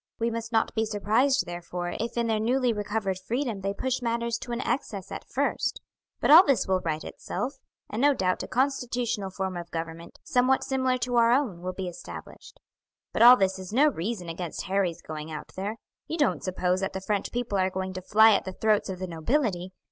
[0.17, 4.39] "We must not be surprised, therefore, if in their newly recovered freedom they push matters
[4.39, 5.79] to an excess at first;
[6.19, 10.63] but all this will right itself, and no doubt a constitutional form of government, somewhat
[10.63, 12.59] similar to our own, will be established.
[13.13, 15.77] But all this is no reason against Harry's going out there.
[16.07, 18.97] You don't suppose that the French people are going to fly at the throats of
[18.97, 19.71] the nobility.